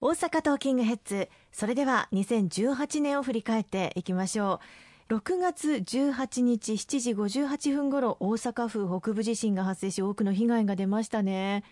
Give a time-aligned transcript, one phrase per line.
[0.00, 4.60] 大阪トーキングヘッズそれでは2018年を振り返っていきましょ
[5.08, 5.14] う。
[5.14, 11.64] 6月18日7時58分ごろ大阪府北部地震が発生し多くの被害が出ましたね。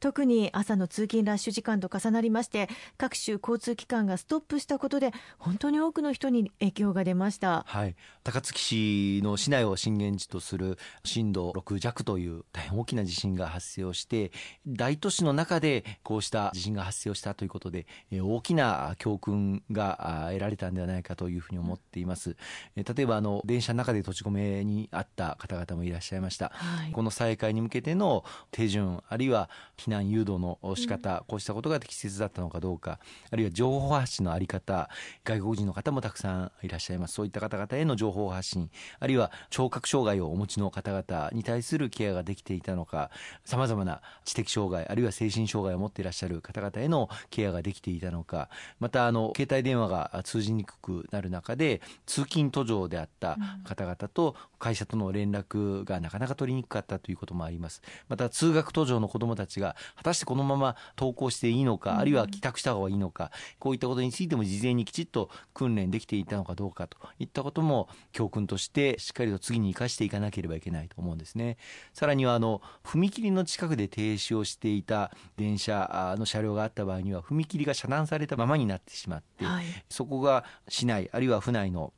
[0.00, 14.32] 特に朝の通勤ラッシュ時間と重なりまして各種交通機関がストップしたことで本当に多くの人に影響が出ました、はい、高槻市の市内を震源地とする震度6弱という大変大きな地震が発生をして
[14.66, 22.36] 大都市の中でこうした地震が発生をしたということで大きな教訓が得られたんではないかというふうに思っています。
[22.74, 29.48] 例えばあの電車の中で閉じ込めにあった方々もいらっしゃいました、はい、この再開に向けての手順あるいは
[29.86, 32.98] 避難誘導の仕方、うん、こうしたことが適切だったのかどうか
[33.30, 34.90] あるいは情報発信の在り方
[35.24, 37.14] 外国人の方もたくさんいらっしゃいます。
[37.14, 43.10] そういった方々への情報発信あるいは聴覚障害をお持ちの方々に対するケアができていたのか
[43.44, 57.82] さまざまな知的障害あるいは精神障害を持っていらっしゃる方々へのケアができていたのかまたあの携帯電話が通じにくくなる中で通勤途上であった方々と会社との連絡がなかなか取りにくかったということもあります。
[58.08, 71.56] また通学途上の子どもたちが果たしてこのまま登校していいのか、あるいは帰宅した方がいいのか、こういったことについても事前にきちっと訓練できていたのかどうかといったことも教訓としてしっかりと次に生かしていかなければいけないと思うんですね。
[71.92, 81.92] さらにはあの踏切の近くで停止をしていた電車の車両があった場合には踏切が遮断されたままになってしまって、はい、そこが市内あるいは府内の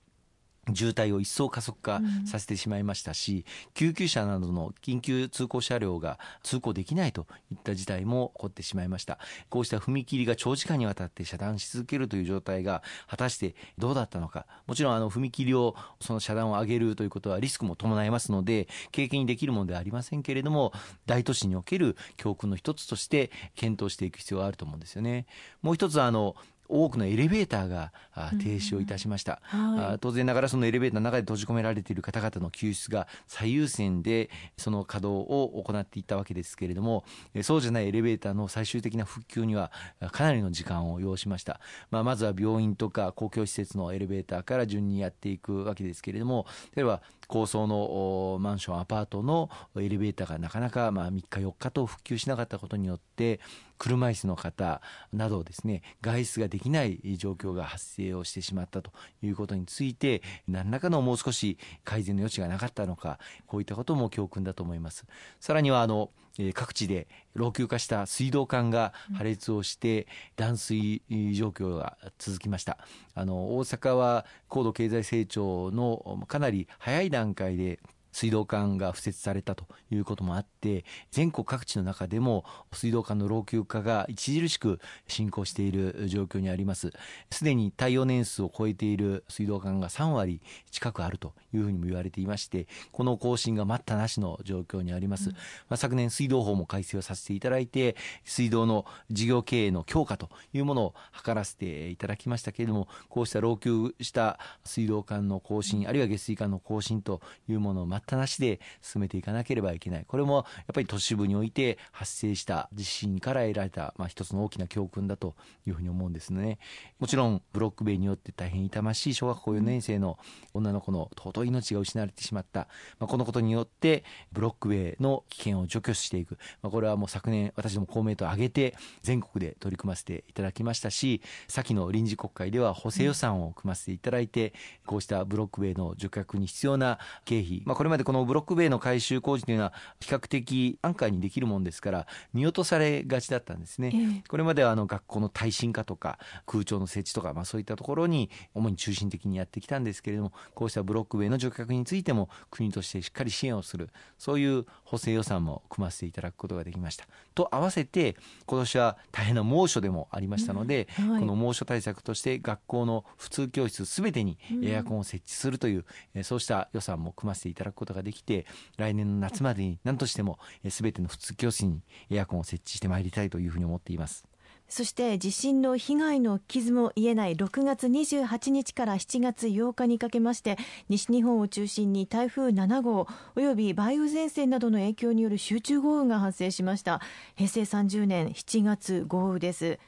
[0.74, 9.18] 渋滞を一層加速化させてしまいましたし、うん、救急車などの緊急通行車両が通行できないといった事態も起こってしまいました。
[9.48, 14.46] こうした踏切が長時間にわたって遮断し続けるという状態が果たしてどうだったのか。
[14.66, 20.72] もちろんあの踏切をその遮断を上げるということはリスクも伴いますので経験にできるものではありませんけれども
[21.06, 25.26] 大都市における教訓の一つとして検討していく必要があると思うんですよね。
[25.62, 26.36] もう一つあの
[26.68, 27.92] 多くのエレベーターが
[28.38, 37.04] 停止をいたしました、うんはい、当然ながらそのエレベーターの中で閉じ込められている方々の救出が最優先でその稼働を行っていったわけですけれども
[37.42, 39.72] そうじゃないエレベーターの最終的な復旧には
[40.12, 53.38] かなりの時間を要しました、まあ、まずは病院とか公共施設のエレベーターから順にやっていくわけですけれども例えば高層のマンションアパートのエレベーターがなかなかまあ3日4日と復旧しなかったことによって
[53.76, 54.80] 車椅子の方
[55.12, 58.90] などですね外出ができない状況が発生をしてしまったと
[59.22, 65.04] いうことについて何らかのもう少し改善の余地がなかったのかこういったことも教訓だと思います。
[65.38, 66.10] さらにはあの
[66.54, 70.06] 各地で老朽化した水道管が破裂をして
[70.36, 71.02] 断水
[71.34, 72.78] 状況が続きました。
[73.14, 77.80] あの大阪は高度経済成長のかなり早い段階で
[78.18, 86.90] 水道管が敷設されたということもあって全国各地の中でも水道管の老朽化が著しく進行している状況にあります。
[87.30, 90.40] すでに耐用年数を超えている水道管が3割
[90.72, 110.04] 近くあるというふうにも言われていましてこの更新が待ったなしの状況にあります、うん、まあ、昨年水道法も改正をさせていただいて水道の事業経営の強化というものを図らせていただきましたけれどもこうした老朽した水道管の更新あるいは下水管の更新というものを待ったなしで進めていかなければいけない。
[110.06, 115.34] これもやっぱり都市部において発生した地震から得られた、まあ、一つの大きな教訓だと
[115.66, 116.58] いうふうに思うんですね。
[116.98, 120.18] もちろんブロック塀によって大変痛ましい小学校4年生の
[120.54, 134.52] 女の子の尊い命が失われてしまった、まあ、このことによってブロック塀の危険を除去していく、まあ、これはもう昨年私ども公明党を挙げて全国で取り組ませていただきましたし先の臨時国会では補正予算を組ませていただいて
[134.86, 157.06] こうしたブロック塀の除却に必要な経費、まあ、これまでこのブロック塀の改修工事というのは比較的安価にできるもんですから見落とされがちだったんですね、えー、これまではあの学校の耐震化とか空調の設置とか、まあ、そういったところに主に中心的にやってきたんですけれどもこうしたブロック塀の除却についても国としてしっかり支援をするそういう補正予算も組ませていただくことができました。
[157.34, 158.16] と合わせて
[158.46, 161.10] 今年は大変な猛暑でもありましたので、うん。
[161.10, 165.84] はい、この猛暑対策として学校の普通教室すべてにエアコンを設置するという、
[166.14, 168.46] うん、そうした予算も組ませていただくことができて
[168.76, 174.24] 来年の夏までに何としても全ての普通教室にエアコンを設置してまいりたいというふうに思っています。
[174.68, 177.36] そして地震の被害の傷も癒えない。
[177.36, 180.58] 6月28日から7月8日にかけまして
[180.90, 187.00] 西日本を中心に台風7号および梅雨前線などの影響による集中豪雨が発生しました。
[187.34, 189.78] 平成30年7月豪雨です。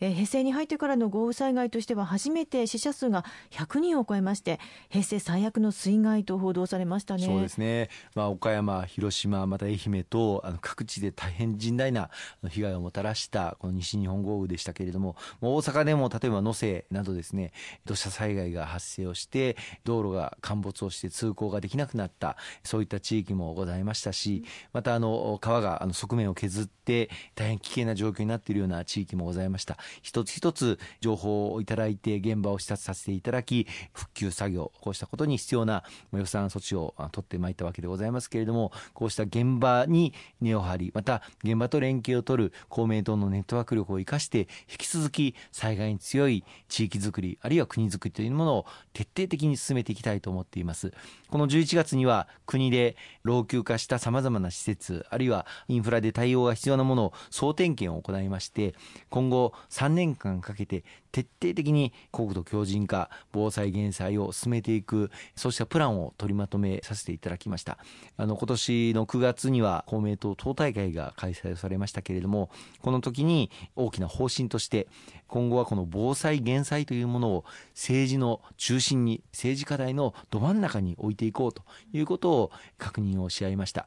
[0.00, 7.24] えー、平成に入ってからの豪雨災害としては初めて死者数が100人を超えまして平成最悪の水害と報道されましたね。
[7.24, 12.10] そうですね、まあ、岡山広島また愛媛とあの各地で大変甚大な
[12.48, 17.52] 被害をもたらしたこの西日本豪雨でしたけれども大阪でも例えば能勢などですね
[17.84, 29.76] 土砂災害が発生をして道路が陥没をして通行ができなくなったそういった地域もございましたしまたあの川があの側面を削って大変危険な状況になっているような地域もございました。
[30.02, 50.92] 一つ一つ情報をいただいて現場を視察させていただき復旧作業こうしたことに必要な予算措置を取ってまいったわけでございますけれどもこうした現場に根を張りまた現場と連携を取る公明党のネットワーク力を生かして引き続き災害に強い地域づくりあるいは国づくりというものを徹底的に進めていきたいと思っています。
[51.28, 58.74] この11月には国で老朽化したさまざまな施設あるいはインフラで対応が必要なものを総点検を行いまして
[59.10, 60.82] 今後3年間かけて
[61.12, 67.78] 徹底的に国土強靭化防災減災を進めていくそうしたプランを取りまとめさせていただきました。
[68.16, 72.50] あの今年の9月には公明党党大会が開催されましたけれども
[72.82, 74.88] この時に大きな方針として
[75.28, 83.86] 今後はこの防災減災というものを政治の中心に政治課題のど真ん中に置いていこうということを確認をし合いました。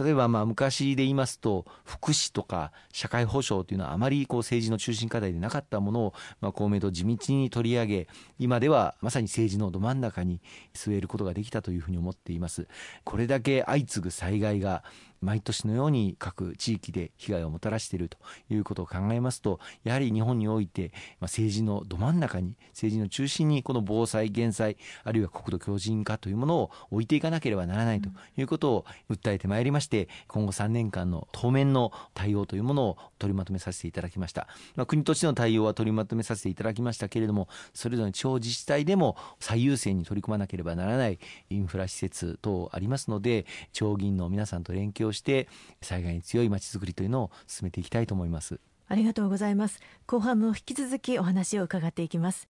[0.00, 8.08] 例えばまあ昔で言いますと福祉とか社会保障というのはあまりこう政治の中心課題でなかったものをま公明党地道に取り上げ
[8.38, 10.40] 今ではまさに政治のど真ん中に
[10.74, 12.66] 据えることができたというふうに思っています。
[13.04, 14.84] これだけ相次ぐ災害が
[15.20, 18.18] 毎年のように各地域で被害をもたらしていると
[18.48, 41.18] いうことを考えますとやはり日本において政治のど真ん中に政治の中心にこの防災減災あるいは国土強靭化というものを置いていかなければならないということを訴えてまいりまして今後3年間の当面の対応というものを取りまとめさせていただきました、まあ、国としての対応は取りまとめさせていただきましたけれどもそれぞれの地方自治体でも最優先に取り組まなければならない
[41.50, 45.48] インフラ施設等ありますので地方議員の皆さんと連携ををして
[45.82, 48.60] 災害に強いまちづくりというのを進めていきたいと思います。
[48.88, 49.80] ありがとうございます。
[50.06, 52.49] 後半も引き続きお話を伺っていきます。